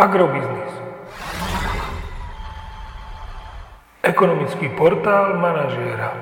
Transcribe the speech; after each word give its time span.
Agrobiznis. 0.00 0.72
Ekonomický 4.00 4.72
portál 4.72 5.36
manažéra. 5.36 6.16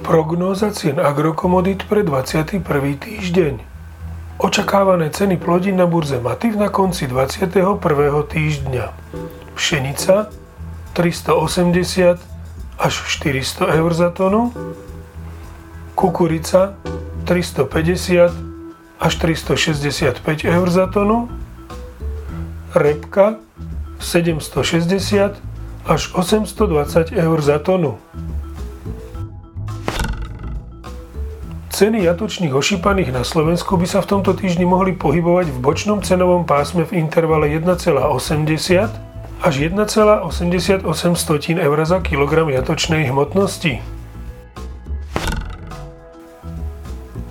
Prognóza 0.00 0.72
cien 0.72 0.96
agrokomodít 0.96 1.84
pre 1.84 2.00
21. 2.00 2.64
týždeň. 2.96 3.60
Očakávané 4.40 5.12
ceny 5.12 5.36
plodín 5.36 5.76
na 5.76 5.84
burze 5.84 6.16
Mativ 6.16 6.56
na 6.56 6.72
konci 6.72 7.04
21. 7.04 7.76
týždňa. 8.32 8.86
Pšenica 9.52 10.32
380 10.96 12.16
až 12.80 12.94
400 13.04 13.68
eur 13.68 13.92
za 13.92 14.08
tonu, 14.16 14.48
kukurica 15.92 16.72
350 17.28 18.45
až 19.00 19.12
365 19.16 20.24
eur 20.44 20.66
za 20.70 20.86
tonu, 20.86 21.28
repka 22.74 23.36
760 24.00 25.36
až 25.86 26.02
820 26.14 27.12
eur 27.12 27.38
za 27.40 27.58
tonu. 27.58 27.98
Ceny 31.76 32.08
jatočných 32.08 32.56
ošípaných 32.56 33.12
na 33.12 33.20
Slovensku 33.20 33.76
by 33.76 33.84
sa 33.84 34.00
v 34.00 34.16
tomto 34.16 34.32
týždni 34.32 34.64
mohli 34.64 34.96
pohybovať 34.96 35.52
v 35.52 35.58
bočnom 35.60 36.00
cenovom 36.00 36.48
pásme 36.48 36.88
v 36.88 37.04
intervale 37.04 37.52
1,80 37.52 39.44
až 39.44 39.54
1,88 39.60 40.88
eur 41.60 41.78
za 41.84 41.98
kilogram 42.00 42.48
jatočnej 42.48 43.12
hmotnosti. 43.12 43.95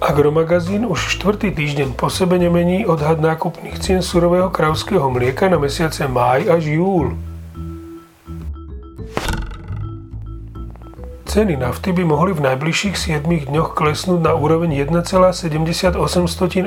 Agromagazín 0.05 0.85
už 0.85 1.17
štvrtý 1.17 1.49
týždeň 1.49 1.97
po 1.97 2.13
sebe 2.13 2.37
nemení 2.37 2.85
odhad 2.85 3.17
nákupných 3.17 3.81
cien 3.81 4.05
surového 4.05 4.53
kravského 4.53 5.01
mlieka 5.09 5.49
na 5.49 5.57
mesiace 5.57 6.05
máj 6.05 6.45
až 6.45 6.77
júl. 6.77 7.17
Ceny 11.25 11.57
nafty 11.57 11.89
by 11.89 12.05
mohli 12.05 12.37
v 12.37 12.45
najbližších 12.45 12.93
7 12.93 13.49
dňoch 13.49 13.73
klesnúť 13.73 14.21
na 14.21 14.37
úroveň 14.37 14.85
1,78 14.85 15.97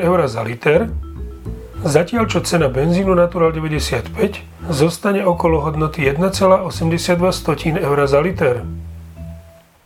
eur 0.03 0.19
za 0.27 0.43
liter, 0.43 0.91
zatiaľ 1.87 2.27
čo 2.27 2.43
cena 2.43 2.67
benzínu 2.67 3.15
Natural 3.15 3.55
95 3.55 4.43
zostane 4.67 5.23
okolo 5.23 5.63
hodnoty 5.63 6.11
1,82 6.11 6.75
eur 7.87 7.99
za 8.03 8.19
liter. 8.19 8.67